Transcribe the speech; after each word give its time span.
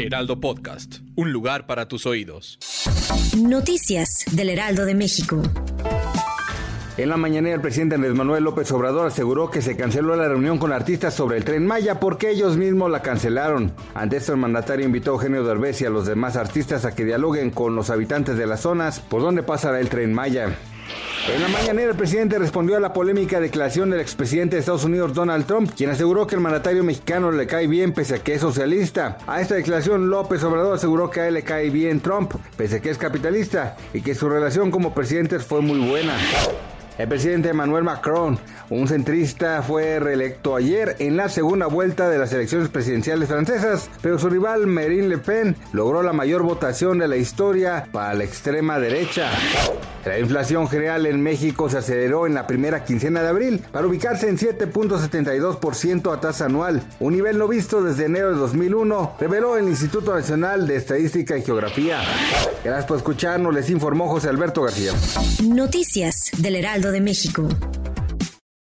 Heraldo 0.00 0.40
Podcast, 0.40 1.00
un 1.14 1.30
lugar 1.30 1.66
para 1.66 1.86
tus 1.86 2.06
oídos. 2.06 2.58
Noticias 3.36 4.24
del 4.32 4.48
Heraldo 4.48 4.86
de 4.86 4.94
México. 4.94 5.42
En 6.96 7.10
la 7.10 7.18
mañana 7.18 7.50
el 7.50 7.60
presidente 7.60 7.96
Andrés 7.96 8.14
Manuel 8.14 8.44
López 8.44 8.72
Obrador 8.72 9.08
aseguró 9.08 9.50
que 9.50 9.60
se 9.60 9.76
canceló 9.76 10.16
la 10.16 10.26
reunión 10.28 10.56
con 10.56 10.72
artistas 10.72 11.12
sobre 11.12 11.36
el 11.36 11.44
tren 11.44 11.66
Maya 11.66 12.00
porque 12.00 12.30
ellos 12.30 12.56
mismos 12.56 12.90
la 12.90 13.02
cancelaron. 13.02 13.72
Ante 13.94 14.16
esto 14.16 14.32
el 14.32 14.38
mandatario 14.38 14.86
invitó 14.86 15.10
a 15.10 15.14
Eugenio 15.14 15.44
Derbez 15.44 15.82
y 15.82 15.84
a 15.84 15.90
los 15.90 16.06
demás 16.06 16.36
artistas 16.36 16.86
a 16.86 16.94
que 16.94 17.04
dialoguen 17.04 17.50
con 17.50 17.76
los 17.76 17.90
habitantes 17.90 18.38
de 18.38 18.46
las 18.46 18.60
zonas 18.60 19.00
por 19.00 19.20
donde 19.20 19.42
pasará 19.42 19.80
el 19.80 19.90
tren 19.90 20.14
Maya. 20.14 20.56
En 21.28 21.42
la 21.42 21.48
mañanera 21.48 21.90
el 21.90 21.96
presidente 21.96 22.38
respondió 22.38 22.76
a 22.76 22.80
la 22.80 22.94
polémica 22.94 23.40
declaración 23.40 23.90
del 23.90 24.00
expresidente 24.00 24.56
de 24.56 24.60
Estados 24.60 24.84
Unidos 24.84 25.12
Donald 25.12 25.46
Trump, 25.46 25.70
quien 25.76 25.90
aseguró 25.90 26.26
que 26.26 26.34
el 26.34 26.40
mandatario 26.40 26.82
mexicano 26.82 27.30
le 27.30 27.46
cae 27.46 27.66
bien 27.66 27.92
pese 27.92 28.16
a 28.16 28.18
que 28.20 28.34
es 28.34 28.40
socialista. 28.40 29.18
A 29.26 29.40
esta 29.40 29.54
declaración 29.54 30.08
López 30.08 30.42
Obrador 30.44 30.74
aseguró 30.74 31.10
que 31.10 31.20
a 31.20 31.28
él 31.28 31.34
le 31.34 31.42
cae 31.42 31.68
bien 31.68 32.00
Trump, 32.00 32.32
pese 32.56 32.76
a 32.76 32.80
que 32.80 32.90
es 32.90 32.98
capitalista, 32.98 33.76
y 33.92 34.00
que 34.00 34.14
su 34.14 34.28
relación 34.30 34.70
como 34.70 34.94
presidente 34.94 35.38
fue 35.40 35.60
muy 35.60 35.78
buena. 35.78 36.14
El 37.00 37.08
presidente 37.08 37.48
Emmanuel 37.48 37.82
Macron, 37.82 38.38
un 38.68 38.86
centrista, 38.86 39.62
fue 39.62 39.98
reelecto 40.00 40.54
ayer 40.54 40.96
en 40.98 41.16
la 41.16 41.30
segunda 41.30 41.66
vuelta 41.66 42.10
de 42.10 42.18
las 42.18 42.30
elecciones 42.34 42.68
presidenciales 42.68 43.26
francesas, 43.26 43.88
pero 44.02 44.18
su 44.18 44.28
rival 44.28 44.66
Marine 44.66 45.08
Le 45.08 45.16
Pen 45.16 45.56
logró 45.72 46.02
la 46.02 46.12
mayor 46.12 46.42
votación 46.42 46.98
de 46.98 47.08
la 47.08 47.16
historia 47.16 47.86
para 47.90 48.12
la 48.12 48.24
extrema 48.24 48.78
derecha. 48.78 49.30
La 50.04 50.18
inflación 50.18 50.68
general 50.68 51.06
en 51.06 51.22
México 51.22 51.70
se 51.70 51.78
aceleró 51.78 52.26
en 52.26 52.34
la 52.34 52.46
primera 52.46 52.84
quincena 52.84 53.22
de 53.22 53.28
abril 53.28 53.64
para 53.72 53.86
ubicarse 53.86 54.28
en 54.28 54.36
7.72% 54.36 56.12
a 56.12 56.20
tasa 56.20 56.44
anual, 56.46 56.82
un 57.00 57.14
nivel 57.14 57.38
no 57.38 57.48
visto 57.48 57.82
desde 57.82 58.04
enero 58.04 58.30
de 58.30 58.36
2001, 58.36 59.16
reveló 59.18 59.56
el 59.56 59.68
Instituto 59.68 60.14
Nacional 60.14 60.66
de 60.66 60.76
Estadística 60.76 61.36
y 61.36 61.42
Geografía. 61.42 62.00
Gracias 62.62 62.84
por 62.84 62.98
escucharnos, 62.98 63.54
les 63.54 63.70
informó 63.70 64.06
José 64.08 64.28
Alberto 64.28 64.62
García. 64.62 64.92
Noticias 65.42 66.30
del 66.36 66.56
Heraldo 66.56 66.89
de 66.90 67.00
México. 67.00 67.48